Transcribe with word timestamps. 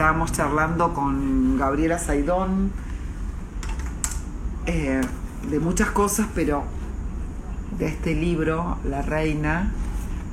estábamos 0.00 0.32
charlando 0.32 0.94
con 0.94 1.58
Gabriela 1.58 1.98
Saidón 1.98 2.72
eh, 4.64 5.02
de 5.50 5.60
muchas 5.60 5.90
cosas, 5.90 6.26
pero 6.34 6.64
de 7.78 7.88
este 7.88 8.14
libro, 8.14 8.78
La 8.84 9.02
Reina, 9.02 9.70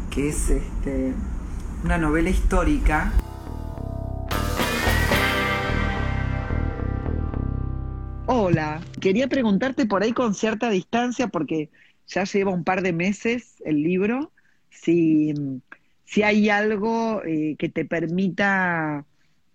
que 0.10 0.30
es 0.30 0.52
este, 0.52 1.12
una 1.84 1.98
novela 1.98 2.30
histórica. 2.30 3.12
Hola, 8.26 8.80
quería 9.02 9.28
preguntarte 9.28 9.86
por 9.86 10.02
ahí 10.02 10.14
con 10.14 10.34
cierta 10.34 10.70
distancia, 10.70 11.28
porque 11.28 11.70
ya 12.08 12.24
lleva 12.24 12.52
un 12.54 12.64
par 12.64 12.84
de 12.84 12.94
meses 12.94 13.62
el 13.66 13.84
libro, 13.84 14.32
si, 14.70 15.34
si 16.06 16.24
hay 16.24 16.50
algo 16.50 17.22
eh, 17.26 17.58
que 17.60 17.68
te 17.68 17.84
permita 17.84 19.04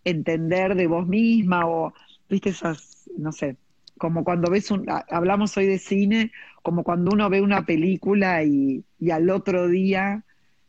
entender 0.04 0.74
de 0.74 0.86
vos 0.86 1.06
misma 1.06 1.66
o, 1.66 1.94
viste, 2.28 2.50
esas, 2.50 3.08
no 3.16 3.32
sé, 3.32 3.56
como 3.98 4.24
cuando 4.24 4.50
ves 4.50 4.70
un, 4.70 4.86
hablamos 5.10 5.56
hoy 5.56 5.66
de 5.66 5.78
cine, 5.78 6.32
como 6.62 6.82
cuando 6.82 7.12
uno 7.12 7.30
ve 7.30 7.40
una 7.40 7.64
película 7.64 8.42
y, 8.42 8.84
al 9.10 9.30
otro 9.30 9.68
día, 9.68 10.24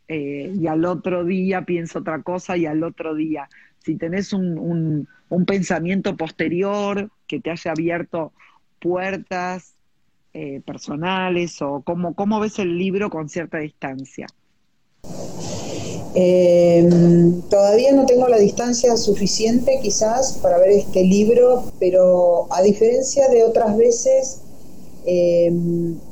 eh, 0.06 0.52
y 0.54 0.66
al 0.66 0.84
otro 0.84 1.24
día 1.24 1.62
piensa 1.62 1.98
otra 1.98 2.22
cosa 2.22 2.56
y 2.56 2.66
al 2.66 2.82
otro 2.82 3.14
día, 3.14 3.48
si 3.78 3.96
tenés 3.96 4.32
un, 4.32 5.08
un, 5.28 5.44
pensamiento 5.46 6.16
posterior 6.16 7.10
que 7.26 7.40
te 7.40 7.50
haya 7.50 7.72
abierto 7.72 8.32
puertas 8.78 9.74
eh, 10.32 10.60
personales 10.64 11.60
o 11.60 11.82
cómo, 11.82 12.14
cómo 12.14 12.40
ves 12.40 12.58
el 12.58 12.78
libro 12.78 13.10
con 13.10 13.28
cierta 13.28 13.58
distancia. 13.58 14.26
Eh, 16.14 16.88
todavía 17.50 17.92
no 17.92 18.06
tengo 18.06 18.28
la 18.28 18.38
distancia 18.38 18.96
suficiente 18.96 19.80
quizás 19.82 20.38
para 20.40 20.58
ver 20.58 20.70
este 20.70 21.02
libro, 21.02 21.64
pero 21.80 22.46
a 22.50 22.62
diferencia 22.62 23.28
de 23.28 23.42
otras 23.42 23.76
veces, 23.76 24.38
eh, 25.06 25.52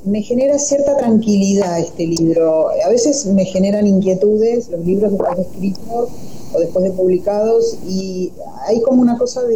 me 0.04 0.22
genera 0.22 0.58
cierta 0.58 0.96
tranquilidad 0.96 1.78
este 1.78 2.06
libro. 2.06 2.68
A 2.84 2.88
veces 2.88 3.26
me 3.26 3.44
generan 3.44 3.86
inquietudes 3.86 4.68
los 4.68 4.84
libros 4.84 5.12
después 5.12 5.36
de 5.36 5.42
escritos 5.42 6.08
o 6.52 6.60
después 6.60 6.84
de 6.84 6.90
publicados 6.90 7.78
y 7.88 8.32
hay 8.66 8.82
como 8.82 9.00
una 9.00 9.16
cosa 9.16 9.42
de 9.44 9.54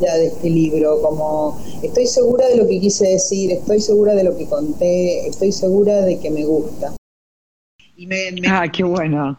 ya 0.00 0.16
de 0.16 0.26
este 0.26 0.50
libro, 0.50 1.00
como 1.00 1.56
estoy 1.82 2.06
segura 2.06 2.48
de 2.48 2.56
lo 2.56 2.66
que 2.66 2.78
quise 2.80 3.08
decir, 3.08 3.52
estoy 3.52 3.80
segura 3.80 4.14
de 4.14 4.24
lo 4.24 4.36
que 4.36 4.46
conté, 4.46 5.26
estoy 5.26 5.52
segura 5.52 6.02
de 6.02 6.18
que 6.18 6.30
me 6.30 6.44
gusta. 6.44 6.94
Ah, 8.48 8.66
qué 8.70 8.84
bueno. 8.84 9.38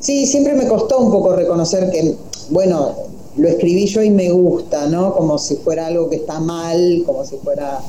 Sí, 0.00 0.26
siempre 0.26 0.54
me 0.54 0.68
costó 0.68 0.98
un 0.98 1.10
poco 1.10 1.34
reconocer 1.34 1.90
que, 1.90 2.14
bueno, 2.50 2.94
lo 3.36 3.48
escribí 3.48 3.86
yo 3.86 4.02
y 4.02 4.10
me 4.10 4.30
gusta, 4.30 4.86
¿no? 4.88 5.14
Como 5.14 5.38
si 5.38 5.56
fuera 5.56 5.86
algo 5.86 6.10
que 6.10 6.16
está 6.16 6.38
mal, 6.38 7.02
como 7.06 7.24
si 7.24 7.36
fuera 7.38 7.80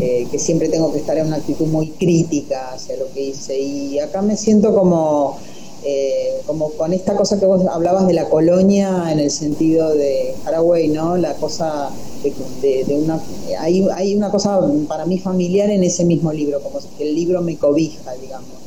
eh, 0.00 0.26
que 0.30 0.38
siempre 0.38 0.68
tengo 0.68 0.92
que 0.92 0.98
estar 0.98 1.16
en 1.16 1.28
una 1.28 1.36
actitud 1.36 1.66
muy 1.66 1.90
crítica 1.90 2.72
hacia 2.72 2.96
lo 2.96 3.10
que 3.12 3.26
hice. 3.26 3.58
Y 3.58 4.00
acá 4.00 4.22
me 4.22 4.36
siento 4.36 4.74
como, 4.74 5.38
eh, 5.84 6.40
como 6.46 6.70
con 6.72 6.92
esta 6.92 7.14
cosa 7.14 7.38
que 7.38 7.46
vos 7.46 7.64
hablabas 7.66 8.08
de 8.08 8.14
la 8.14 8.28
colonia 8.28 9.12
en 9.12 9.20
el 9.20 9.30
sentido 9.30 9.94
de 9.94 10.34
Paraguay, 10.44 10.88
¿no? 10.88 11.16
La 11.16 11.34
cosa 11.34 11.90
de, 12.24 12.84
una... 12.90 13.22
Hay, 13.60 13.86
hay 13.94 14.16
una 14.16 14.30
cosa 14.30 14.60
para 14.88 15.06
mí 15.06 15.20
familiar 15.20 15.70
en 15.70 15.84
ese 15.84 16.04
mismo 16.04 16.32
libro, 16.32 16.60
como 16.60 16.80
que 16.98 17.08
el 17.08 17.14
libro 17.14 17.40
me 17.40 17.56
cobija, 17.56 18.12
digamos 18.14 18.60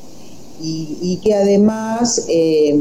y, 0.64 1.19
que 1.24 1.34
además 1.34 2.25
eh, 2.29 2.79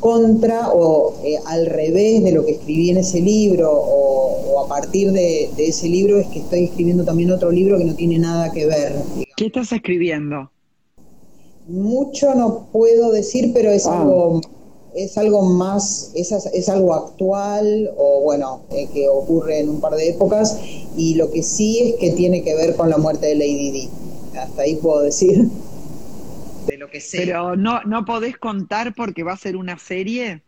contra 0.00 0.70
o 0.72 1.14
eh, 1.24 1.36
al 1.46 1.66
revés 1.66 2.22
de 2.22 2.32
lo 2.32 2.44
que 2.44 2.52
escribí 2.52 2.90
en 2.90 2.98
ese 2.98 3.20
libro 3.20 3.70
o, 3.72 4.60
a 4.60 4.68
partir 4.68 5.12
de, 5.12 5.50
ese 5.58 5.88
libro 5.88 6.18
es 6.18 6.26
que 6.28 6.40
estoy 6.40 6.64
escribiendo 6.64 7.04
también 7.04 7.30
otro 7.30 7.50
libro 7.50 7.78
que 7.78 7.84
no 7.84 7.94
tiene 7.94 8.18
nada 8.18 8.52
que 8.52 8.66
ver. 8.66 8.92
¿Qué 9.36 9.46
estás 9.46 9.72
escribiendo? 9.72 10.50
Mucho 11.68 12.34
no 12.34 12.66
puedo 12.72 13.12
decir, 13.12 13.52
pero 13.52 13.70
es 13.70 13.86
ah. 13.86 14.00
algo 14.00 14.40
es 14.94 15.16
algo 15.16 15.42
más, 15.42 16.10
es, 16.14 16.32
es 16.32 16.68
algo 16.68 16.94
actual 16.94 17.90
o 17.96 18.22
bueno, 18.22 18.62
eh, 18.70 18.88
que 18.92 19.08
ocurre 19.08 19.60
en 19.60 19.68
un 19.68 19.80
par 19.80 19.94
de 19.94 20.08
épocas 20.08 20.58
y 20.96 21.14
lo 21.14 21.30
que 21.30 21.42
sí 21.42 21.78
es 21.80 21.94
que 21.96 22.10
tiene 22.12 22.42
que 22.42 22.54
ver 22.54 22.74
con 22.74 22.90
la 22.90 22.98
muerte 22.98 23.26
de 23.26 23.34
Lady 23.36 23.70
Di. 23.70 23.88
Hasta 24.36 24.62
ahí 24.62 24.76
puedo 24.76 25.02
decir 25.02 25.38
de 25.44 25.67
lo 26.88 26.92
que 26.92 27.00
sea. 27.00 27.20
Pero 27.20 27.56
no, 27.56 27.82
no 27.84 28.04
podés 28.04 28.38
contar 28.38 28.94
porque 28.94 29.22
va 29.22 29.32
a 29.32 29.36
ser 29.36 29.56
una 29.56 29.78
serie. 29.78 30.42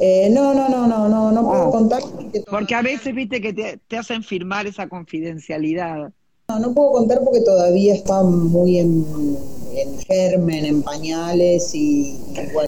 Eh, 0.00 0.30
no, 0.30 0.54
no, 0.54 0.68
no, 0.68 0.86
no, 0.86 1.08
no, 1.08 1.30
no 1.30 1.42
puedo 1.42 1.68
ah. 1.68 1.70
contar. 1.70 2.02
Porque, 2.48 2.74
a 2.74 2.82
veces 2.82 3.14
viste 3.14 3.40
que 3.40 3.52
te, 3.52 3.96
hacen 3.96 4.22
firmar 4.22 4.66
esa 4.66 4.88
confidencialidad. 4.88 6.12
No, 6.48 6.58
no 6.58 6.74
puedo 6.74 6.92
contar 6.92 7.20
porque 7.24 7.40
todavía 7.40 7.94
está 7.94 8.22
muy 8.22 8.78
en, 8.78 9.06
germen, 10.06 10.64
en 10.64 10.82
pañales 10.82 11.74
y, 11.74 12.18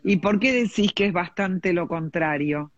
y, 0.04 0.12
¿Y 0.12 0.16
por 0.16 0.38
qué 0.38 0.52
decís 0.52 0.92
que 0.94 1.06
es 1.06 1.12
bastante 1.12 1.72
lo 1.72 1.88
contrario? 1.88 2.70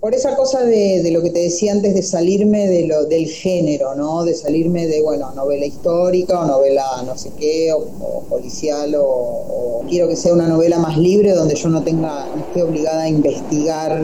Por 0.00 0.14
esa 0.14 0.34
cosa 0.34 0.64
de, 0.64 1.08
lo 1.12 1.22
que 1.22 1.30
te 1.30 1.40
decía 1.40 1.72
antes 1.72 1.94
de 1.94 2.02
salirme 2.02 2.66
de 2.66 2.86
lo, 2.86 3.04
del 3.04 3.26
género, 3.26 3.94
¿no? 3.94 4.24
De 4.24 4.34
salirme 4.34 4.86
de, 4.86 5.02
bueno, 5.02 5.30
novela 5.32 5.66
histórica 5.66 6.40
o 6.40 6.46
novela 6.46 6.84
no 7.04 7.16
sé 7.18 7.30
qué, 7.38 7.70
o, 7.72 8.22
policial, 8.28 8.94
o, 8.96 9.84
quiero 9.88 10.08
que 10.08 10.16
sea 10.16 10.32
una 10.32 10.48
novela 10.48 10.78
más 10.78 10.96
libre 10.96 11.32
donde 11.32 11.54
yo 11.54 11.68
no 11.68 11.82
tenga, 11.82 12.26
no 12.34 12.40
esté 12.46 12.62
obligada 12.62 13.02
a 13.02 13.08
investigar, 13.08 14.02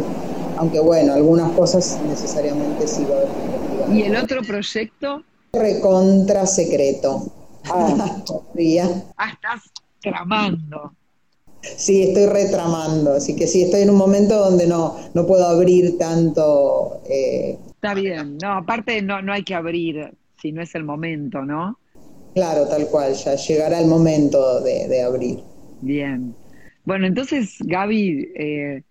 aunque 0.58 0.80
bueno, 0.80 1.14
algunas 1.14 1.50
cosas 1.52 1.98
necesariamente 2.06 2.86
sí 2.86 3.04
va 3.04 3.14
a 3.14 3.18
haber 3.18 3.28
que 3.28 3.44
investigar. 3.44 3.92
¿Y 3.96 4.02
el 4.02 4.16
otro 4.16 4.42
proyecto? 4.42 5.22
Recontra 5.52 6.46
secreto. 6.46 7.22
Ah, 7.68 8.22
ah 9.16 9.30
estás 9.32 9.62
tramando. 10.00 10.92
Sí, 11.76 12.02
estoy 12.02 12.26
retramando, 12.26 13.14
así 13.14 13.34
que 13.36 13.46
sí, 13.46 13.62
estoy 13.62 13.82
en 13.82 13.90
un 13.90 13.96
momento 13.96 14.38
donde 14.38 14.66
no, 14.66 14.96
no 15.14 15.26
puedo 15.26 15.46
abrir 15.46 15.98
tanto. 15.98 17.00
Eh, 17.08 17.58
Está 17.74 17.94
bien, 17.94 18.38
no, 18.38 18.52
aparte 18.52 19.02
no, 19.02 19.22
no 19.22 19.32
hay 19.32 19.42
que 19.42 19.54
abrir 19.54 20.12
si 20.40 20.52
no 20.52 20.62
es 20.62 20.74
el 20.74 20.84
momento, 20.84 21.42
¿no? 21.42 21.78
Claro, 22.34 22.68
tal 22.68 22.86
cual, 22.88 23.14
ya 23.14 23.34
llegará 23.34 23.80
el 23.80 23.86
momento 23.86 24.60
de, 24.60 25.02
abrir. 25.02 25.38
Bien. 25.80 26.34
Bueno, 26.84 27.06
entonces, 27.06 27.56
Gaby, 27.60 28.32
eh, 28.36 28.82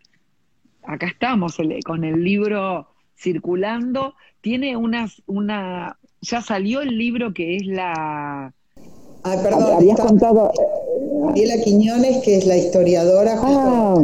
acá 0.84 1.08
estamos 1.08 1.58
con 1.86 2.04
el 2.04 2.24
libro 2.24 2.88
circulando. 3.16 4.16
Tiene 4.42 4.76
unas, 4.76 5.22
una, 5.28 5.98
ya 6.22 6.42
salió 6.42 6.82
el 6.82 6.98
libro 6.98 7.34
que 7.34 7.58
es 7.58 7.68
la... 7.68 8.52
Ay, 9.24 9.38
perdón, 9.44 9.74
habías 9.76 10.00
contado, 10.00 10.52
Mariela 11.26 11.64
Quiñones, 11.64 12.24
que 12.24 12.38
es 12.38 12.46
la 12.46 12.58
historiadora, 12.58 13.36
ah. 13.38 14.04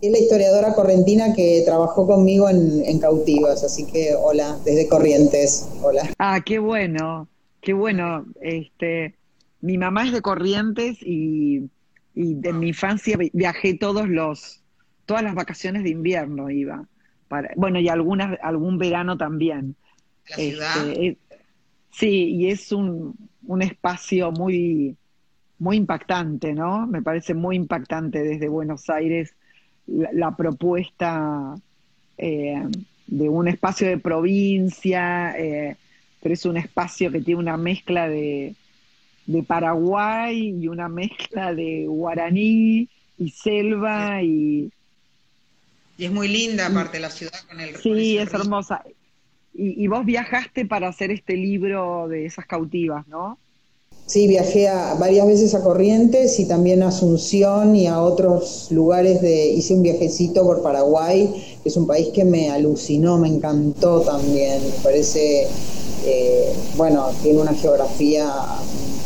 es 0.00 0.10
la 0.10 0.18
historiadora 0.18 0.74
correntina 0.74 1.32
que 1.34 1.62
trabajó 1.64 2.06
conmigo 2.06 2.48
en, 2.48 2.98
Cautivas, 2.98 3.64
así 3.64 3.86
que 3.86 4.14
hola, 4.14 4.58
desde 4.64 4.88
Corrientes, 4.88 5.68
hola. 5.82 6.10
Ah, 6.18 6.40
qué 6.44 6.58
bueno, 6.58 7.28
qué 7.60 7.72
bueno. 7.72 8.26
Este, 8.40 9.16
mi 9.60 9.78
mamá 9.78 10.06
es 10.06 10.12
de 10.12 10.22
Corrientes 10.22 10.98
y, 11.02 11.70
y 12.14 12.34
de 12.34 12.52
mi 12.52 12.68
infancia 12.68 13.16
viajé 13.32 13.74
todos 13.74 14.08
los, 14.08 14.62
todas 15.06 15.22
las 15.22 15.34
vacaciones 15.34 15.82
de 15.82 15.90
invierno 15.90 16.50
iba. 16.50 16.86
Para, 17.28 17.50
bueno, 17.56 17.78
y 17.78 17.88
algunas, 17.88 18.38
algún 18.42 18.78
verano 18.78 19.16
también. 19.16 19.76
¿La 20.28 20.36
ciudad? 20.36 20.88
Este, 20.90 21.18
sí, 21.92 22.34
y 22.34 22.50
es 22.50 22.72
un, 22.72 23.16
un 23.46 23.62
espacio 23.62 24.32
muy 24.32 24.96
muy 25.60 25.76
impactante, 25.76 26.52
¿no? 26.54 26.86
Me 26.86 27.02
parece 27.02 27.34
muy 27.34 27.54
impactante 27.54 28.22
desde 28.22 28.48
Buenos 28.48 28.88
Aires 28.90 29.34
la, 29.86 30.34
propuesta 30.34 31.54
eh, 32.16 32.62
de 33.06 33.28
un 33.28 33.46
espacio 33.46 33.86
de 33.86 33.98
provincia, 33.98 35.38
eh, 35.38 35.76
pero 36.22 36.32
es 36.32 36.46
un 36.46 36.56
espacio 36.56 37.12
que 37.12 37.20
tiene 37.20 37.40
una 37.40 37.56
mezcla 37.56 38.08
de, 38.08 38.56
Paraguay 39.46 40.56
y 40.60 40.66
una 40.66 40.88
mezcla 40.88 41.54
de 41.54 41.86
guaraní 41.86 42.88
y 43.16 43.30
selva 43.30 44.22
y... 44.24 44.72
Y 45.98 46.06
es 46.06 46.10
muy 46.10 46.26
linda 46.26 46.66
aparte 46.66 46.98
la 46.98 47.10
ciudad 47.10 47.38
con 47.48 47.60
el... 47.60 47.76
Sí, 47.76 48.18
es 48.18 48.32
hermosa. 48.34 48.82
Y, 49.54 49.84
y 49.84 49.86
vos 49.86 50.04
viajaste 50.04 50.64
para 50.66 50.88
hacer 50.88 51.12
este 51.12 51.36
libro 51.36 52.08
de 52.08 52.26
esas 52.26 52.46
cautivas, 52.46 53.06
¿no? 53.06 53.38
Sí, 54.10 54.26
viajé 54.26 54.66
a, 54.66 54.94
varias 54.94 55.24
veces 55.24 55.54
a 55.54 55.62
Corrientes 55.62 56.40
y 56.40 56.48
también 56.48 56.82
a 56.82 56.88
Asunción 56.88 57.76
y 57.76 57.86
a 57.86 58.02
otros 58.02 58.66
lugares 58.72 59.22
de, 59.22 59.50
hice 59.50 59.72
un 59.72 59.84
viajecito 59.84 60.42
por 60.42 60.64
Paraguay, 60.64 61.32
que 61.62 61.68
es 61.68 61.76
un 61.76 61.86
país 61.86 62.08
que 62.08 62.24
me 62.24 62.50
alucinó, 62.50 63.18
me 63.18 63.28
encantó 63.28 64.00
también, 64.00 64.64
me 64.64 64.82
parece, 64.82 65.46
eh, 66.04 66.52
bueno, 66.76 67.06
tiene 67.22 67.40
una 67.40 67.54
geografía 67.54 68.34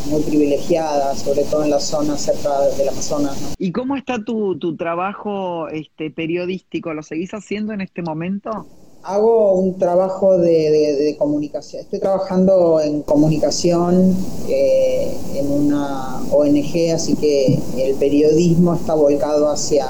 muy 0.06 0.22
privilegiada, 0.22 1.14
sobre 1.14 1.42
todo 1.44 1.64
en 1.64 1.70
la 1.70 1.80
zona 1.80 2.16
cerca 2.16 2.62
del 2.78 2.88
Amazonas. 2.88 3.36
¿Y 3.58 3.72
cómo 3.72 3.96
está 3.96 4.24
tu, 4.24 4.58
tu 4.58 4.74
trabajo 4.74 5.68
este, 5.68 6.10
periodístico? 6.12 6.94
¿Lo 6.94 7.02
seguís 7.02 7.34
haciendo 7.34 7.74
en 7.74 7.82
este 7.82 8.00
momento? 8.00 8.66
Hago 9.04 9.52
un 9.52 9.78
trabajo 9.78 10.38
de, 10.38 11.14
comunicación. 11.18 11.82
Estoy 11.82 12.00
trabajando 12.00 12.80
en 12.80 13.02
comunicación 13.02 14.16
eh, 14.48 15.14
en 15.34 15.50
una 15.50 16.20
ONG, 16.30 16.92
así 16.94 17.14
que 17.14 17.58
el 17.76 17.96
periodismo 17.96 18.74
está 18.74 18.94
volcado 18.94 19.50
hacia, 19.50 19.86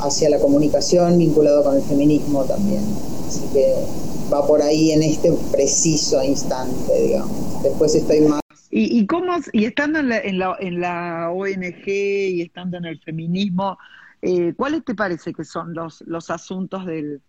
hacia 0.00 0.28
la 0.28 0.40
comunicación, 0.40 1.18
vinculado 1.18 1.62
con 1.62 1.76
el 1.76 1.82
feminismo 1.82 2.44
también. 2.44 2.82
Así 3.28 3.42
que 3.52 3.74
va 4.32 4.44
por 4.44 4.60
ahí 4.60 4.90
en 4.90 5.04
este 5.04 5.32
preciso 5.52 6.22
instante, 6.24 7.00
digamos. 7.00 7.62
Después 7.62 7.94
estoy 7.94 8.22
más. 8.22 8.40
¿Y, 8.72 8.98
y 8.98 9.06
cómo, 9.06 9.34
y 9.52 9.66
estando 9.66 10.00
en 10.00 10.08
la, 10.08 10.18
en 10.18 10.38
la, 10.40 10.56
en 10.58 10.80
la 10.80 11.30
ONG 11.30 11.86
y 11.86 12.42
estando 12.42 12.78
en 12.78 12.86
el 12.86 12.98
feminismo, 13.00 13.78
eh, 14.20 14.52
¿cuáles 14.56 14.84
te 14.84 14.96
parece 14.96 15.32
que 15.32 15.44
son 15.44 15.74
los, 15.74 16.02
los 16.06 16.28
asuntos 16.30 16.86
del 16.86 17.20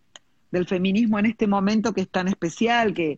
del 0.53 0.67
feminismo 0.67 1.17
en 1.17 1.25
este 1.25 1.47
momento 1.47 1.93
que 1.93 2.01
es 2.01 2.09
tan 2.09 2.27
especial, 2.27 2.93
que, 2.93 3.17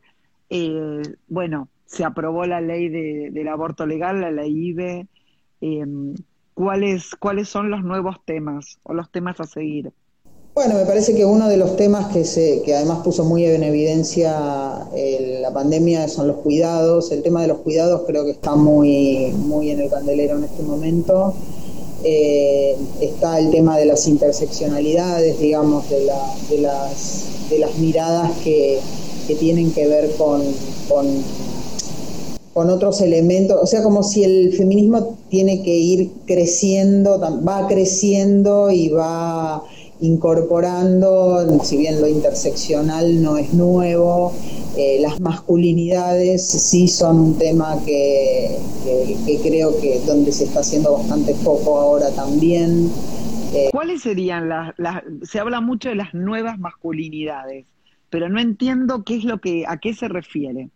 eh, 0.50 1.02
bueno, 1.28 1.68
se 1.86 2.06
aprobó 2.06 2.46
la 2.46 2.62
ley 2.62 2.88
del 2.88 3.48
aborto 3.50 3.86
legal, 3.86 4.22
la 4.22 4.32
ley 4.32 4.70
IBE. 4.70 5.08
Em, 5.60 6.16
¿cuáles, 6.54 7.14
¿Cuáles 7.20 7.50
son 7.50 7.70
los 7.70 7.84
nuevos 7.84 8.24
temas 8.24 8.80
o 8.84 8.94
los 8.94 9.12
temas 9.12 9.42
a 9.42 9.44
seguir? 9.44 9.92
Bueno, 10.54 10.76
me 10.76 10.86
parece 10.86 11.14
que 11.14 11.26
uno 11.26 11.50
de 11.50 11.58
los 11.58 11.76
temas 11.76 12.08
que, 12.14 12.24
se, 12.24 12.62
que 12.64 12.74
además 12.74 13.00
puso 13.04 13.26
muy 13.26 13.44
en 13.44 13.64
evidencia 13.64 14.88
eh, 14.96 15.40
la 15.42 15.52
pandemia 15.52 16.08
son 16.08 16.28
los 16.28 16.38
cuidados. 16.38 17.12
El 17.12 17.22
tema 17.22 17.42
de 17.42 17.50
los 17.50 17.58
cuidados 17.58 18.04
creo 18.08 18.24
que 18.24 18.32
está 18.32 18.56
muy, 18.56 19.34
muy 19.34 19.72
en 19.72 19.82
el 19.82 19.90
candelero 19.90 20.38
en 20.38 20.46
este 20.46 20.64
momento. 20.64 21.36
Eh, 22.08 22.78
está 23.02 23.40
el 23.40 23.50
tema 23.50 23.80
de 23.80 23.86
las 23.86 24.08
interseccionalidades, 24.08 25.40
digamos, 25.40 25.90
de, 25.90 26.02
las, 26.06 27.50
de 27.50 27.58
las 27.58 27.76
miradas 27.80 28.32
que, 28.44 28.80
tienen 29.40 29.72
que 29.72 29.88
ver 29.88 30.12
con, 30.16 30.44
con, 30.88 31.08
con, 32.54 32.70
otros 32.70 33.02
elementos, 33.02 33.60
o 33.60 33.66
sea, 33.66 33.82
como 33.82 34.04
si 34.04 34.24
el 34.24 34.54
feminismo 34.54 35.18
tiene 35.30 35.64
que 35.64 35.76
ir 35.76 36.12
creciendo, 36.28 37.20
va 37.20 37.68
creciendo 37.68 38.70
y 38.70 38.90
va 38.90 39.64
incorporando, 40.02 41.60
si 41.64 41.78
bien 41.78 42.02
lo 42.02 42.08
interseccional 42.08 43.22
no 43.22 43.38
es 43.38 43.54
nuevo, 43.54 44.34
eh, 44.78 44.98
las 45.00 45.22
masculinidades 45.22 46.46
sí 46.46 46.88
son 46.88 47.20
un 47.20 47.38
tema 47.38 47.78
que, 47.86 48.58
creo 49.42 49.80
que 49.80 50.02
donde 50.06 50.32
se 50.32 50.46
está 50.46 50.60
haciendo 50.60 50.94
bastante 50.94 51.34
poco 51.36 51.80
ahora 51.80 52.12
también. 52.12 52.92
Eh, 53.54 53.70
¿Cuáles 53.72 54.02
serían 54.02 54.50
las, 54.50 54.74
se 55.24 55.40
habla 55.40 55.62
mucho 55.62 55.90
de 55.90 55.96
las 55.96 56.14
nuevas 56.14 56.60
masculinidades, 56.60 57.66
pero 58.10 58.28
no 58.28 58.40
entiendo 58.40 59.04
qué 59.04 59.16
es 59.16 59.24
lo 59.24 59.40
que, 59.40 59.66
a 59.68 59.78
qué 59.78 59.94
se 59.94 60.10
refiere. 60.10 60.70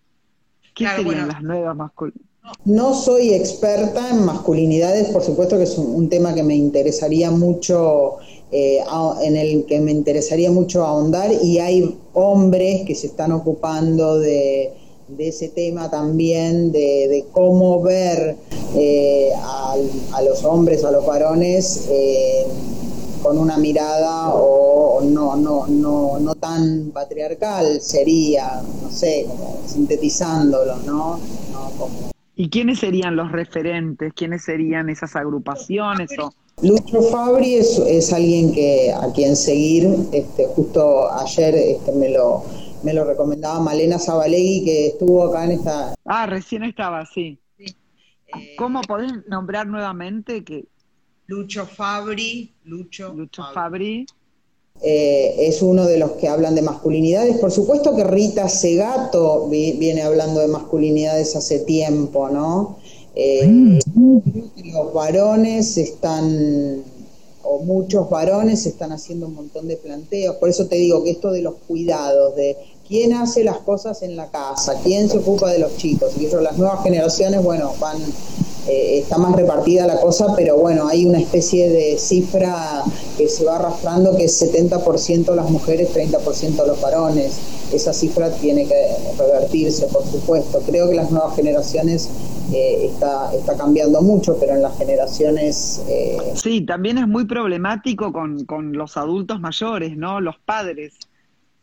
¿Qué 0.75 0.87
serían 0.87 1.27
las 1.27 1.43
nuevas 1.43 1.75
masculinidades? 1.75 2.28
No 2.65 2.93
soy 2.93 3.33
experta 3.33 4.09
en 4.09 4.25
masculinidades, 4.25 5.09
por 5.09 5.23
supuesto 5.23 5.57
que 5.57 5.63
es 5.63 5.77
un 5.77 6.09
tema 6.09 6.33
que 6.33 6.43
me 6.43 6.55
interesaría 6.55 7.31
mucho 7.31 8.17
eh, 8.51 8.79
en 9.21 9.37
el 9.37 9.65
que 9.65 9.79
me 9.79 9.91
interesaría 9.91 10.51
mucho 10.51 10.85
ahondar 10.85 11.31
y 11.41 11.59
hay 11.59 11.97
hombres 12.13 12.85
que 12.85 12.95
se 12.95 13.07
están 13.07 13.31
ocupando 13.31 14.19
de, 14.19 14.73
ese 15.17 15.49
tema 15.49 15.89
también, 15.89 16.71
de, 16.71 17.25
cómo 17.31 17.81
ver 17.81 18.35
eh, 18.75 19.31
a, 19.35 20.21
los 20.21 20.43
hombres, 20.43 20.83
a 20.83 20.91
los 20.91 21.05
varones, 21.05 21.87
eh, 21.89 22.45
con 23.23 23.37
una 23.37 23.57
mirada 23.57 24.33
o, 24.33 25.01
no, 25.01 25.35
no, 25.35 25.65
no, 25.67 26.19
no 26.19 26.35
tan 26.35 26.91
patriarcal, 26.91 27.81
sería, 27.81 28.61
no 28.81 28.91
sé, 28.91 29.25
como 29.27 29.57
sintetizándolo, 29.67 30.75
¿no? 30.85 31.19
¿Y 32.39 32.49
quiénes 32.49 32.79
serían 32.79 33.17
los 33.17 33.33
referentes? 33.33 34.13
¿Quiénes 34.13 34.45
serían 34.45 34.87
esas 34.89 35.13
agrupaciones? 35.17 36.09
O 36.19 36.33
Lucho 36.63 37.01
Fabri 37.11 37.55
es, 37.55 38.13
alguien 38.13 38.53
que 38.53 38.93
a 38.93 39.11
quien 39.11 39.35
seguir, 39.35 39.85
este, 40.13 40.45
justo 40.47 41.11
ayer 41.11 41.53
este, 41.53 41.91
me 41.91 42.07
lo 42.07 42.45
me 42.81 42.93
lo 42.93 43.03
recomendaba 43.03 43.59
Malena 43.59 43.99
Zabalegui 43.99 44.63
que 44.63 44.87
estuvo 44.87 45.25
acá 45.25 45.43
en 45.43 45.51
esta 45.51 45.93
Ah, 46.05 46.27
recién 46.27 46.63
estaba, 46.63 47.05
sí. 47.05 47.37
¿Cómo 48.57 48.79
podés 48.83 49.11
nombrar 49.27 49.67
nuevamente 49.67 50.45
que 50.45 50.63
Lucho 51.27 51.65
Fabri, 51.65 52.53
Lucho, 52.63 53.13
Lucho 53.13 53.43
Fabri, 53.53 54.05
eh, 54.81 55.35
es 55.39 55.61
uno 55.61 55.85
de 55.85 55.97
los 55.97 56.11
que 56.11 56.27
hablan 56.27 56.55
de 56.55 56.61
masculinidades. 56.61 57.37
Por 57.37 57.51
supuesto 57.51 57.95
que 57.95 58.03
Rita 58.03 58.47
Segato 58.47 59.47
viene 59.49 60.01
hablando 60.01 60.39
de 60.39 60.47
masculinidades 60.47 61.35
hace 61.35 61.59
tiempo, 61.59 62.29
¿no? 62.29 62.77
Eh, 63.15 63.79
los 64.73 64.93
varones 64.93 65.77
están, 65.77 66.83
o 67.43 67.59
muchos 67.59 68.09
varones 68.09 68.65
están 68.65 68.93
haciendo 68.93 69.27
un 69.27 69.33
montón 69.33 69.67
de 69.67 69.75
planteos, 69.75 70.37
por 70.37 70.47
eso 70.47 70.67
te 70.67 70.77
digo 70.77 71.03
que 71.03 71.09
esto 71.11 71.31
de 71.31 71.41
los 71.41 71.55
cuidados, 71.67 72.35
de 72.37 72.55
quién 72.87 73.13
hace 73.13 73.43
las 73.43 73.57
cosas 73.57 74.03
en 74.03 74.15
la 74.15 74.29
casa, 74.29 74.79
quién 74.83 75.09
se 75.09 75.17
ocupa 75.17 75.51
de 75.51 75.59
los 75.59 75.75
chicos, 75.75 76.13
y 76.17 76.25
eso 76.27 76.39
las 76.39 76.57
nuevas 76.57 76.81
generaciones, 76.83 77.43
bueno, 77.43 77.73
van 77.79 77.97
eh, 78.69 78.99
está 78.99 79.17
más 79.17 79.35
repartida 79.35 79.87
la 79.87 79.99
cosa, 79.99 80.35
pero 80.35 80.55
bueno, 80.57 80.87
hay 80.87 81.03
una 81.03 81.19
especie 81.19 81.69
de 81.69 81.97
cifra 81.97 82.83
que 83.17 83.27
se 83.27 83.43
va 83.43 83.55
arrastrando 83.55 84.15
que 84.15 84.25
es 84.25 84.41
70% 84.41 85.33
las 85.33 85.49
mujeres, 85.49 85.91
30% 85.91 86.67
los 86.67 86.79
varones. 86.79 87.39
Esa 87.73 87.93
cifra 87.93 88.31
tiene 88.31 88.67
que 88.67 88.95
revertirse, 89.17 89.87
por 89.87 90.05
supuesto. 90.05 90.61
Creo 90.67 90.87
que 90.87 90.95
las 90.95 91.09
nuevas 91.09 91.35
generaciones 91.35 92.09
eh, 92.53 92.91
está, 92.93 93.33
está 93.33 93.57
cambiando 93.57 94.03
mucho, 94.03 94.37
pero 94.39 94.53
en 94.53 94.61
las 94.61 94.77
generaciones... 94.77 95.83
Eh... 95.87 96.17
Sí, 96.35 96.61
también 96.61 96.99
es 96.99 97.07
muy 97.07 97.25
problemático 97.25 98.13
con, 98.13 98.45
con 98.45 98.73
los 98.73 98.97
adultos 98.97 99.39
mayores, 99.39 99.97
¿no? 99.97 100.21
Los 100.21 100.37
padres. 100.37 100.93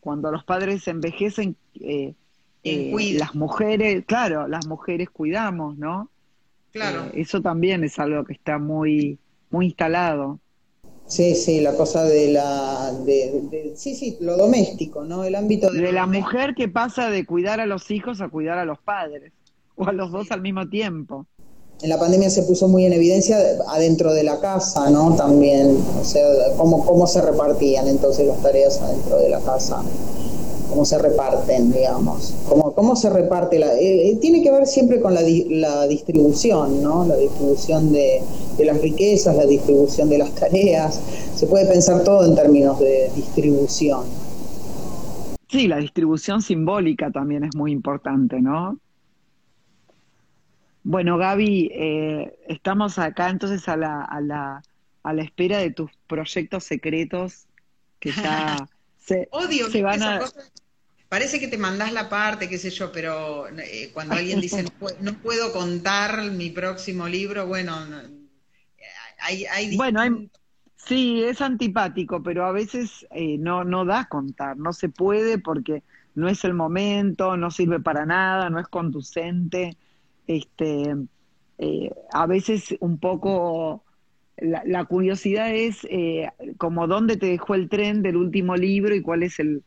Cuando 0.00 0.32
los 0.32 0.42
padres 0.42 0.88
envejecen, 0.88 1.56
eh, 1.80 2.14
eh 2.64 3.14
las 3.16 3.36
mujeres, 3.36 4.04
claro, 4.06 4.48
las 4.48 4.66
mujeres 4.66 5.08
cuidamos, 5.10 5.78
¿no? 5.78 6.10
Claro. 6.76 7.06
Eh, 7.06 7.22
eso 7.22 7.40
también 7.40 7.84
es 7.84 7.98
algo 7.98 8.24
que 8.24 8.34
está 8.34 8.58
muy, 8.58 9.18
muy 9.50 9.66
instalado. 9.66 10.38
Sí, 11.06 11.34
sí, 11.34 11.60
la 11.60 11.74
cosa 11.74 12.04
de 12.04 12.32
la, 12.32 12.92
de, 13.04 13.72
sí, 13.76 13.94
sí, 13.94 14.18
lo 14.20 14.36
doméstico, 14.36 15.04
¿no? 15.04 15.24
El 15.24 15.36
ámbito 15.36 15.70
de, 15.70 15.92
la 15.92 16.06
mujer 16.06 16.54
que 16.56 16.68
pasa 16.68 17.10
de 17.10 17.24
cuidar 17.24 17.60
a 17.60 17.66
los 17.66 17.90
hijos 17.92 18.20
a 18.20 18.28
cuidar 18.28 18.58
a 18.58 18.64
los 18.64 18.78
padres, 18.80 19.32
o 19.76 19.86
a 19.86 19.92
los 19.92 20.10
dos 20.10 20.32
al 20.32 20.42
mismo 20.42 20.68
tiempo. 20.68 21.26
En 21.80 21.90
la 21.90 21.98
pandemia 21.98 22.28
se 22.28 22.42
puso 22.42 22.66
muy 22.66 22.86
en 22.86 22.92
evidencia 22.92 23.38
adentro 23.68 24.12
de 24.12 24.24
la 24.24 24.40
casa, 24.40 24.90
¿no? 24.90 25.14
También, 25.14 25.78
o 26.00 26.04
sea, 26.04 26.26
cómo, 26.56 26.84
cómo 26.84 27.06
se 27.06 27.22
repartían 27.22 27.86
entonces 27.86 28.26
las 28.26 28.42
tareas 28.42 28.80
adentro 28.80 29.18
de 29.18 29.28
la 29.28 29.40
casa 29.40 29.82
cómo 30.68 30.84
se 30.84 30.98
reparten, 30.98 31.72
digamos, 31.72 32.34
cómo, 32.48 32.74
cómo 32.74 32.96
se 32.96 33.10
reparte. 33.10 33.58
La, 33.58 33.74
eh, 33.74 34.10
eh, 34.10 34.16
tiene 34.20 34.42
que 34.42 34.50
ver 34.50 34.66
siempre 34.66 35.00
con 35.00 35.14
la, 35.14 35.20
la 35.22 35.86
distribución, 35.86 36.82
¿no? 36.82 37.04
La 37.06 37.16
distribución 37.16 37.92
de, 37.92 38.22
las 38.58 38.80
riquezas, 38.80 39.36
la 39.36 39.46
distribución 39.46 40.08
de 40.08 40.18
las 40.18 40.34
tareas. 40.34 41.00
Se 41.34 41.46
puede 41.46 41.66
pensar 41.66 42.02
todo 42.04 42.24
en 42.24 42.34
términos 42.34 42.78
de 42.80 43.10
distribución. 43.14 44.04
Sí, 45.48 45.68
la 45.68 45.78
distribución 45.78 46.42
simbólica 46.42 47.10
también 47.10 47.44
es 47.44 47.54
muy 47.54 47.72
importante, 47.72 48.40
¿no? 48.40 48.78
Bueno, 50.82 51.18
Gaby, 51.18 51.70
eh, 51.72 52.38
estamos 52.48 52.98
acá 52.98 53.28
entonces 53.30 53.68
a 53.68 53.76
la, 53.76 54.02
a, 54.02 54.20
la, 54.20 54.62
a 55.02 55.12
la 55.12 55.22
espera 55.22 55.58
de 55.58 55.70
tus 55.70 55.90
proyectos 56.06 56.64
secretos 56.64 57.46
que 57.98 58.12
ya 58.12 58.56
Odio 59.30 59.70
que 59.70 59.82
van 59.82 60.02
a... 60.02 60.20
Parece 61.08 61.38
que 61.38 61.46
te 61.46 61.56
mandás 61.56 61.92
la 61.92 62.08
parte, 62.08 62.48
qué 62.48 62.58
sé 62.58 62.70
yo, 62.70 62.90
pero 62.90 63.46
eh, 63.48 63.90
cuando 63.94 64.14
alguien 64.14 64.40
dice 64.40 64.64
no, 65.00 65.14
puedo 65.14 65.52
contar 65.52 66.30
mi 66.32 66.50
próximo 66.50 67.06
libro, 67.06 67.46
bueno, 67.46 67.76
hay, 69.20 69.46
hay 69.46 69.76
bueno, 69.76 70.00
sí, 70.74 71.22
es 71.22 71.40
antipático, 71.40 72.22
pero 72.24 72.44
a 72.44 72.50
veces 72.50 73.06
eh, 73.12 73.38
no 73.38 73.62
no 73.62 73.84
da 73.84 74.06
contar, 74.06 74.56
no 74.56 74.72
se 74.72 74.88
puede 74.88 75.38
porque 75.38 75.84
no 76.16 76.28
es 76.28 76.44
el 76.44 76.54
momento, 76.54 77.36
no 77.36 77.52
sirve 77.52 77.78
para 77.78 78.04
nada, 78.04 78.50
no 78.50 78.58
es 78.58 78.66
conducente, 78.66 79.76
este, 80.26 80.96
eh, 81.58 81.90
a 82.12 82.26
veces 82.26 82.74
un 82.80 82.98
poco 82.98 83.85
la, 84.38 84.84
curiosidad 84.84 85.54
es 85.54 85.78
eh, 85.90 86.28
como 86.58 86.86
dónde 86.86 87.16
te 87.16 87.26
dejó 87.26 87.54
el 87.54 87.68
tren 87.68 88.02
del 88.02 88.16
último 88.16 88.54
libro 88.56 88.94
y 88.94 89.02
cuál 89.02 89.22
es 89.22 89.38
el, 89.38 89.62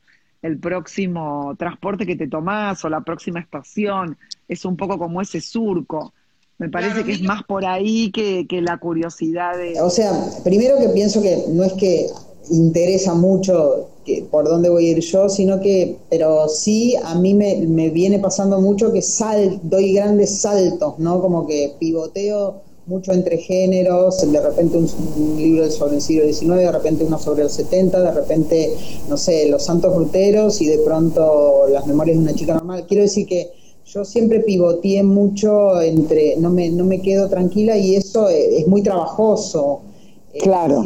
próximo 0.61 1.53
transporte 1.57 2.05
que 2.05 2.15
te 2.15 2.27
tomás 2.27 2.85
o 2.85 2.89
la 2.89 3.01
próxima 3.01 3.41
estación. 3.41 4.17
Es 4.47 4.63
un 4.63 4.77
poco 4.77 4.97
como 4.97 5.21
ese 5.21 5.41
surco. 5.41 6.13
Me 6.57 6.69
parece 6.69 7.03
que 7.03 7.11
es 7.11 7.21
más 7.21 7.43
por 7.43 7.65
ahí 7.65 8.09
que, 8.11 8.47
que 8.47 8.61
la 8.61 8.77
curiosidad 8.77 9.57
de... 9.57 9.79
O 9.81 9.89
sea, 9.89 10.11
primero 10.43 10.77
que 10.77 10.89
pienso 10.89 11.21
que 11.21 11.43
no 11.49 11.63
es 11.63 11.73
que 11.73 12.07
interesa 12.51 13.13
mucho 13.15 13.89
que, 14.05 14.25
por 14.31 14.45
dónde 14.45 14.69
voy 14.69 14.88
a 14.88 14.91
ir 14.91 14.99
yo, 14.99 15.27
sino 15.27 15.59
que, 15.59 15.97
pero 16.09 16.47
sí 16.47 16.95
a 17.03 17.15
mí 17.15 17.33
me, 17.33 17.57
me 17.67 17.89
viene 17.89 18.19
pasando 18.19 18.61
mucho 18.61 18.93
que 18.93 19.01
sal, 19.01 19.59
doy 19.63 19.93
grandes 19.93 20.41
saltos, 20.41 20.99
¿no? 20.99 21.21
Como 21.21 21.47
que 21.47 21.75
pivoteo 21.79 22.61
mucho 22.89 23.13
entre 23.13 23.38
géneros, 23.38 24.29
de 24.29 24.41
repente 24.41 24.77
un, 24.77 25.38
libro 25.38 25.69
sobre 25.69 25.96
el 25.96 26.01
siglo 26.01 26.25
XIX, 26.25 26.55
de 26.55 26.72
repente 26.72 27.03
uno 27.03 27.19
sobre 27.19 27.43
el 27.43 27.50
70, 27.50 28.01
de 28.01 28.12
repente, 28.12 28.75
no 29.08 29.15
sé, 29.15 29.48
Los 29.48 29.63
Santos 29.63 29.96
Ruteros 29.96 30.60
y 30.60 30.65
de 30.65 30.79
pronto 30.79 31.67
Las 31.69 31.86
Memorias 31.86 32.17
de 32.17 32.24
una 32.24 32.34
chica 32.34 32.55
normal. 32.55 32.86
Quiero 32.88 33.03
decir 33.03 33.27
que 33.27 33.51
yo 33.86 34.03
siempre 34.03 34.39
pivoteé 34.39 35.03
mucho 35.03 35.79
entre, 35.81 36.36
no 36.38 36.50
me, 36.50 36.69
no 36.72 36.84
me 36.84 37.00
quedo 37.01 37.29
tranquila 37.29 37.77
y 37.77 37.96
eso 37.96 38.27
es, 38.27 38.67
muy 38.67 38.81
trabajoso. 38.81 39.81
Claro. 40.41 40.86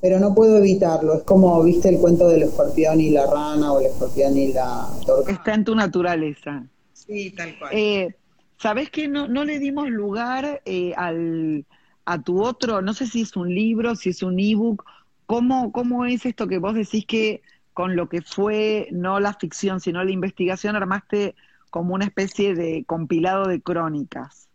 pero 0.00 0.18
no 0.18 0.34
puedo 0.34 0.58
evitarlo. 0.58 1.14
Es 1.14 1.22
como, 1.22 1.62
viste, 1.62 1.88
el 1.88 1.98
cuento 1.98 2.28
del 2.28 2.42
escorpión 2.44 3.00
y 3.00 3.10
la 3.10 3.26
rana 3.26 3.72
o 3.72 3.80
el 3.80 3.86
escorpión 3.86 4.36
y 4.36 4.52
la 4.52 4.88
tortuga. 5.06 5.32
Está 5.32 5.54
en 5.54 5.64
tu 5.64 5.74
naturaleza. 5.74 6.66
Sí, 6.92 7.30
tal 7.36 7.58
cual. 7.58 7.70
Eh, 7.74 8.14
¿Sabes 8.58 8.90
que 8.90 9.08
no, 9.08 9.28
no 9.28 9.44
le 9.44 9.58
dimos 9.58 9.88
lugar 9.88 10.62
eh, 10.64 10.94
al, 10.96 11.66
a 12.04 12.22
tu 12.22 12.42
otro, 12.42 12.82
no 12.82 12.94
sé 12.94 13.06
si 13.06 13.22
es 13.22 13.36
un 13.36 13.54
libro, 13.54 13.96
si 13.96 14.10
es 14.10 14.22
un 14.22 14.38
ebook, 14.38 14.84
¿cómo, 15.26 15.72
¿cómo 15.72 16.04
es 16.04 16.24
esto 16.26 16.46
que 16.46 16.58
vos 16.58 16.74
decís 16.74 17.04
que 17.06 17.42
con 17.72 17.96
lo 17.96 18.08
que 18.08 18.22
fue 18.22 18.88
no 18.92 19.20
la 19.20 19.34
ficción, 19.34 19.80
sino 19.80 20.04
la 20.04 20.10
investigación, 20.10 20.76
armaste 20.76 21.34
como 21.70 21.94
una 21.94 22.04
especie 22.04 22.54
de 22.54 22.84
compilado 22.86 23.48
de 23.48 23.60
crónicas? 23.60 24.48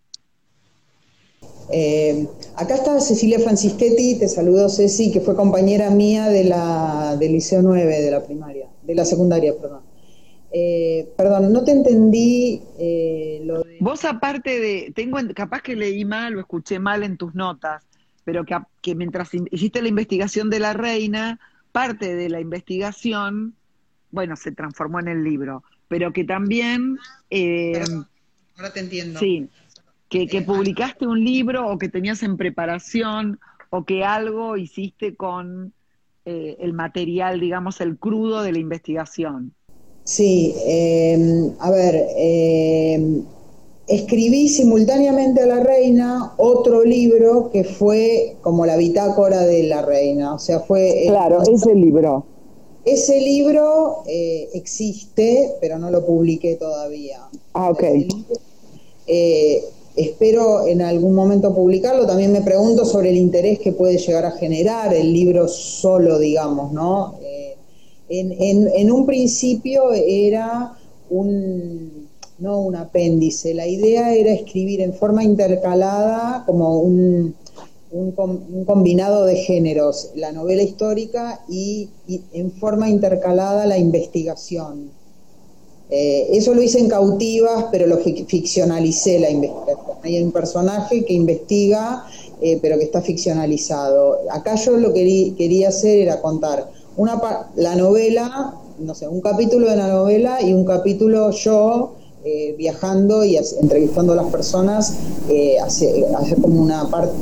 Eh, 1.72 2.28
acá 2.56 2.76
está 2.76 3.00
Cecilia 3.00 3.40
Francischetti, 3.40 4.18
te 4.18 4.28
saludo 4.28 4.70
Ceci, 4.70 5.12
que 5.12 5.22
fue 5.22 5.36
compañera 5.36 5.90
mía 5.92 6.28
de 6.28 6.46
la, 6.46 7.16
del 7.20 7.34
Liceo 7.34 7.62
9, 7.62 8.02
de 8.02 8.12
la 8.12 8.24
primaria, 8.24 8.68
de 8.84 8.96
la 8.96 9.06
secundaria, 9.06 9.54
perdón. 9.56 9.82
Eh, 10.52 11.08
perdón, 11.16 11.54
no 11.54 11.64
te 11.64 11.72
entendí 11.72 12.62
eh, 12.80 13.42
lo. 13.44 13.64
Vos 13.80 14.06
aparte 14.06 14.60
de, 14.60 14.92
tengo, 14.96 15.18
capaz 15.36 15.62
que 15.62 15.76
leí 15.76 16.06
mal 16.06 16.36
o 16.36 16.40
escuché 16.40 16.80
mal 16.80 17.04
en 17.04 17.18
tus 17.18 17.36
notas, 17.36 17.84
pero 18.24 18.46
que, 18.46 18.58
que 18.82 18.96
mientras 18.96 19.30
hiciste 19.52 19.82
la 19.82 19.88
investigación 19.88 20.50
de 20.50 20.60
la 20.60 20.74
reina, 20.74 21.40
parte 21.72 22.16
de 22.16 22.30
la 22.30 22.40
investigación, 22.40 23.56
bueno, 24.12 24.36
se 24.36 24.52
transformó 24.52 25.00
en 25.00 25.08
el 25.08 25.24
libro, 25.24 25.64
pero 25.88 26.14
que 26.14 26.24
también... 26.24 26.98
Eh, 27.30 27.84
ahora 28.58 28.74
te 28.74 28.80
entiendo. 28.80 29.20
Sí, 29.20 29.50
que, 30.10 30.28
que 30.28 30.42
publicaste 30.42 31.08
un 31.08 31.24
libro 31.24 31.68
o 31.68 31.78
que 31.78 31.90
tenías 31.90 32.24
en 32.24 32.38
preparación 32.38 33.40
o 33.70 33.86
que 33.86 34.04
algo 34.04 34.58
hiciste 34.58 35.16
con 35.16 35.74
el 36.26 36.74
material, 36.74 37.40
digamos, 37.40 37.82
el 37.82 37.98
crudo 37.98 38.44
de 38.44 38.52
la 38.52 38.60
investigación. 38.60 39.54
Sí, 40.04 40.54
em, 40.66 41.52
a 41.60 41.72
ver, 41.72 41.96
em, 42.18 43.24
escribí 43.90 44.50
simultáneamente 44.50 45.42
a 45.42 45.48
la 45.48 45.60
reina 45.62 46.34
otro 46.38 46.84
libro 46.84 47.50
que 47.52 47.64
fue 47.64 48.36
como 48.42 48.66
la 48.66 48.78
bitácora 48.78 49.42
de 49.42 49.64
la 49.64 49.82
reina, 49.82 50.36
o 50.36 50.40
sea, 50.40 50.60
fue... 50.60 51.06
Claro, 51.08 51.42
ese 51.42 51.74
libro. 51.74 52.26
Ese 52.86 53.20
libro 53.20 54.04
eh, 54.08 54.50
existe, 54.54 55.56
pero 55.60 55.78
no 55.80 55.90
lo 55.92 56.06
publiqué 56.06 56.56
todavía. 56.56 57.20
Ah, 57.54 57.72
ok. 57.72 57.84
Eh, 59.08 59.64
espero 59.96 60.66
en 60.68 60.82
algún 60.82 61.14
momento 61.14 61.54
publicarlo. 61.54 62.06
También 62.06 62.32
me 62.32 62.42
pregunto 62.42 62.86
sobre 62.86 63.10
el 63.10 63.18
interés 63.18 63.60
que 63.60 63.72
puede 63.72 63.98
llegar 63.98 64.26
a 64.26 64.32
generar 64.32 64.94
el 64.94 65.12
libro 65.12 65.48
solo, 65.48 66.20
digamos, 66.20 66.72
¿no? 66.72 67.16
En, 68.10 68.92
un 68.92 69.06
principio 69.06 69.94
era 69.94 70.74
un, 71.12 71.99
no 72.40 72.60
un 72.60 72.76
apéndice, 72.76 73.54
la 73.54 73.68
idea 73.68 74.14
era 74.14 74.32
escribir 74.32 74.82
en 74.82 74.94
forma 74.94 75.24
intercalada 75.24 76.44
como 76.46 76.80
un, 76.80 77.36
un, 77.92 78.66
combinado 78.66 79.26
de 79.26 79.36
géneros, 79.36 80.12
la 80.16 80.32
novela 80.32 80.62
histórica 80.62 81.42
y, 81.50 81.90
en 82.34 82.52
forma 82.52 82.90
intercalada 82.90 83.66
la 83.66 83.78
investigación. 83.78 84.92
Eh, 85.90 86.28
eso 86.34 86.54
lo 86.54 86.62
hice 86.62 86.80
en 86.80 86.88
cautivas, 86.88 87.66
pero 87.72 87.88
lo 87.88 87.98
ficcionalicé 87.98 89.20
la 89.20 89.32
investigación. 89.32 89.98
Hay 90.04 90.22
un 90.22 90.32
personaje 90.32 91.04
que 91.04 91.14
investiga, 91.14 92.06
eh, 92.42 92.60
pero 92.62 92.78
que 92.78 92.84
está 92.86 93.02
ficcionalizado. 93.02 94.20
Acá 94.32 94.56
yo 94.56 94.78
lo 94.78 94.94
que 94.94 95.34
quería 95.36 95.70
hacer 95.70 96.00
era 96.00 96.22
contar 96.22 96.70
una 96.96 97.20
la 97.56 97.76
novela, 97.76 98.54
no 98.78 98.94
sé, 98.94 99.08
un 99.08 99.22
capítulo 99.22 99.70
de 99.70 99.76
la 99.76 99.88
novela 99.88 100.42
y 100.42 100.54
un 100.54 100.64
capítulo 100.64 101.32
yo 101.32 101.96
eh, 102.32 102.54
viajando 102.56 103.26
y 103.26 103.38
entrevistando 103.38 104.14
a 104.14 104.18
las 104.18 104.28
personas, 104.28 104.94
eh, 105.30 105.58
como 106.40 106.62
una 106.62 106.88
parte, 106.88 107.16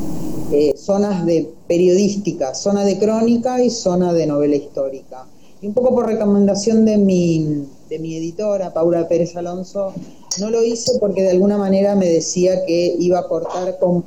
eh, 0.52 0.74
zonas 0.76 1.26
de 1.26 1.50
periodística, 1.66 2.54
zona 2.54 2.84
de 2.84 3.00
crónica 3.00 3.64
y 3.64 3.70
zona 3.70 4.12
de 4.12 4.28
novela 4.28 4.58
histórica. 4.58 5.26
Y 5.62 5.68
un 5.68 5.74
poco 5.74 5.96
por 5.96 6.08
recomendación 6.08 6.84
de 6.84 6.98
mi, 6.98 7.68
de 7.90 8.00
mi 8.00 8.18
editora, 8.18 8.74
Paula 8.74 9.08
Pérez 9.08 9.38
Alonso, 9.38 9.94
no 10.42 10.50
lo 10.50 10.62
hice 10.62 11.00
porque 11.00 11.24
de 11.24 11.32
alguna 11.32 11.58
manera 11.58 11.96
me 11.96 12.10
decía 12.10 12.66
que 12.66 12.98
iba 13.00 13.20
a 13.20 13.30
cortar 13.30 13.80
con 13.80 14.04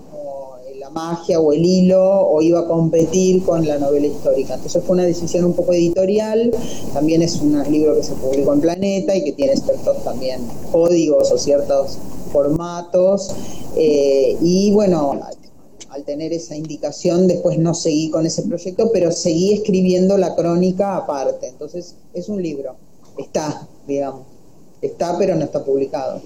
magia 0.92 1.40
o 1.40 1.52
el 1.52 1.64
hilo 1.64 2.02
o 2.02 2.42
iba 2.42 2.60
a 2.60 2.66
competir 2.66 3.42
con 3.44 3.66
la 3.66 3.78
novela 3.78 4.06
histórica. 4.06 4.54
Entonces 4.54 4.82
fue 4.84 4.94
una 4.94 5.04
decisión 5.04 5.44
un 5.44 5.54
poco 5.54 5.72
editorial, 5.72 6.50
también 6.92 7.22
es 7.22 7.40
un 7.40 7.60
libro 7.70 7.94
que 7.94 8.02
se 8.02 8.12
publicó 8.14 8.52
en 8.52 8.60
Planeta 8.60 9.14
y 9.14 9.24
que 9.24 9.32
tiene 9.32 9.56
ciertos 9.56 10.02
también 10.04 10.40
códigos 10.72 11.30
o 11.32 11.38
ciertos 11.38 11.98
formatos 12.32 13.30
eh, 13.76 14.36
y 14.40 14.72
bueno, 14.72 15.18
al 15.90 16.04
tener 16.04 16.32
esa 16.32 16.56
indicación 16.56 17.26
después 17.26 17.58
no 17.58 17.74
seguí 17.74 18.10
con 18.10 18.24
ese 18.24 18.42
proyecto, 18.42 18.90
pero 18.92 19.10
seguí 19.10 19.52
escribiendo 19.54 20.16
la 20.16 20.34
crónica 20.34 20.96
aparte. 20.96 21.48
Entonces 21.48 21.96
es 22.14 22.28
un 22.28 22.42
libro, 22.42 22.76
está, 23.18 23.68
digamos, 23.86 24.22
está 24.80 25.18
pero 25.18 25.34
no 25.36 25.44
está 25.44 25.64
publicado 25.64 26.20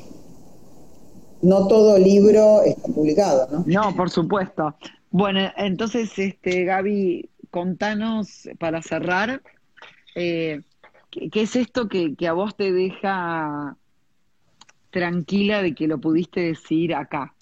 no 1.44 1.68
todo 1.68 1.98
libro 1.98 2.62
está 2.62 2.88
publicado, 2.88 3.48
¿no? 3.50 3.64
No, 3.66 3.94
por 3.94 4.10
supuesto. 4.10 4.74
Bueno, 5.10 5.40
entonces, 5.56 6.18
este, 6.18 6.64
Gaby, 6.64 7.28
contanos 7.50 8.48
para 8.58 8.82
cerrar, 8.82 9.42
eh, 10.14 10.62
¿qué, 11.10 11.30
es 11.42 11.54
esto 11.56 11.88
que, 11.88 12.16
que, 12.16 12.26
a 12.26 12.32
vos 12.32 12.56
te 12.56 12.72
deja 12.72 13.76
tranquila 14.90 15.62
de 15.62 15.74
que 15.74 15.86
lo 15.86 15.98
pudiste 16.00 16.40
decir 16.40 16.94
acá? 16.94 17.33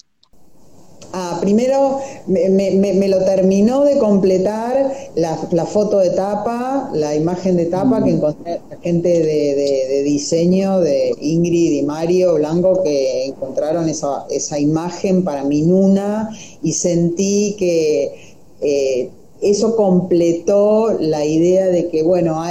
Ah, 1.12 1.38
primero 1.40 1.98
me, 2.26 3.08
lo 3.08 3.24
terminó 3.24 3.84
de 3.84 3.98
completar 3.98 4.92
la, 5.14 5.66
foto 5.66 5.98
de 5.98 6.10
tapa, 6.10 6.90
la 6.94 7.14
imagen 7.14 7.56
de 7.56 7.66
tapa 7.66 8.02
que 8.02 8.10
encontré 8.10 8.60
gente 8.82 9.08
de, 9.08 10.02
diseño 10.04 10.80
de 10.80 11.14
Ingrid 11.20 11.72
y 11.72 11.82
Mario 11.82 12.34
Blanco 12.34 12.82
que 12.82 13.26
encontraron 13.26 13.88
esa, 13.88 14.26
esa 14.30 14.58
imagen 14.58 15.22
para 15.22 15.44
mi 15.44 15.62
Nuna 15.62 16.30
y 16.62 16.72
sentí 16.72 17.56
que 17.58 18.36
eh, 18.62 19.10
eso 19.42 19.76
completó 19.76 20.96
la 20.98 21.24
idea 21.24 21.66
de 21.66 21.88
que, 21.88 22.02
bueno, 22.02 22.42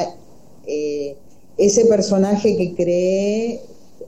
eh, 0.67 1.15
ese 1.57 1.85
personaje 1.85 2.57
que 2.57 2.75
creé 2.75 3.61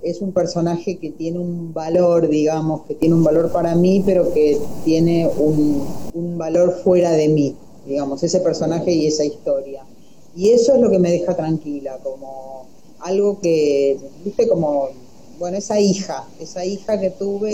es 0.03 0.21
un 0.21 0.33
personaje 0.33 0.97
que 0.97 1.11
tiene 1.11 1.39
un 1.39 1.73
valor, 1.73 2.27
digamos, 2.27 2.85
que 2.85 2.95
tiene 2.95 3.15
un 3.15 3.23
valor 3.23 3.51
para 3.51 3.73
mí, 3.75 4.03
pero 4.05 4.33
que 4.33 4.59
tiene 4.83 5.27
un, 5.27 6.37
valor 6.37 6.81
fuera 6.83 7.11
de 7.11 7.29
mí, 7.29 7.55
digamos, 7.85 8.21
ese 8.23 8.39
personaje 8.41 8.91
y 8.91 9.07
esa 9.07 9.23
historia. 9.23 9.83
Y 10.35 10.49
eso 10.49 10.75
es 10.75 10.81
lo 10.81 10.89
que 10.89 10.99
me 10.99 11.11
deja 11.11 11.35
tranquila, 11.35 11.97
como 12.03 12.67
algo 12.99 13.39
que, 13.39 13.97
viste, 14.25 14.47
como, 14.47 14.89
bueno, 15.39 15.57
esa 15.57 15.79
hija, 15.79 16.27
esa 16.39 16.65
hija 16.65 16.99
que 16.99 17.11
tuve 17.11 17.51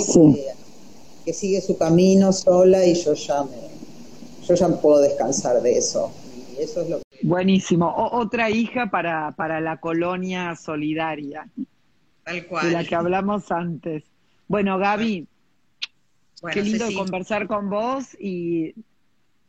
que, 1.23 1.33
sigue 1.33 1.61
su 1.61 1.77
camino 1.77 2.33
sola 2.33 2.83
y 2.83 2.95
yo 2.95 3.13
ya 3.13 3.43
me, 3.43 4.47
yo 4.47 4.55
ya 4.55 4.67
puedo 4.81 5.01
descansar 5.01 5.61
de 5.61 5.77
eso. 5.77 6.09
Y 6.57 6.63
eso 6.63 6.81
es 6.81 6.89
lo 6.89 6.99
Buenísimo. 7.21 7.93
otra 7.95 8.49
hija 8.49 8.89
para, 8.89 9.35
para 9.35 9.61
la 9.61 9.79
colonia 9.79 10.55
solidaria. 10.55 11.47
De 12.29 12.71
la 12.71 12.83
que 12.83 12.95
hablamos 12.95 13.51
antes. 13.51 14.03
Bueno, 14.47 14.77
Gaby, 14.77 15.27
qué 16.53 16.61
lindo 16.61 16.85
conversar 16.95 17.47
con 17.47 17.69
vos 17.69 18.15
y 18.19 18.73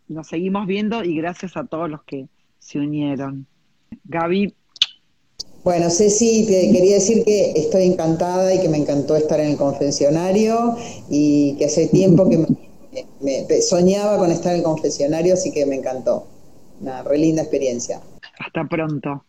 nos 0.08 0.28
seguimos 0.28 0.66
viendo 0.66 1.04
y 1.04 1.16
gracias 1.16 1.56
a 1.56 1.64
todos 1.64 1.90
los 1.90 2.02
que 2.04 2.28
se 2.58 2.78
unieron. 2.78 3.46
Gaby. 4.04 4.54
Bueno, 5.62 5.90
Ceci, 5.90 6.46
te 6.46 6.72
quería 6.72 6.94
decir 6.94 7.22
que 7.24 7.52
estoy 7.52 7.84
encantada 7.84 8.54
y 8.54 8.60
que 8.60 8.68
me 8.68 8.78
encantó 8.78 9.14
estar 9.14 9.40
en 9.40 9.50
el 9.50 9.56
confesionario 9.56 10.76
y 11.10 11.56
que 11.58 11.66
hace 11.66 11.88
tiempo 11.88 12.28
que 12.28 12.38
me, 13.20 13.62
soñaba 13.62 14.16
con 14.16 14.30
estar 14.30 14.52
en 14.52 14.60
el 14.60 14.64
confesionario, 14.64 15.34
así 15.34 15.52
que 15.52 15.66
me 15.66 15.76
encantó. 15.76 16.26
Una 16.80 17.02
re 17.02 17.18
linda 17.18 17.42
experiencia. 17.42 18.00
Hasta 18.38 18.64
pronto. 18.64 19.24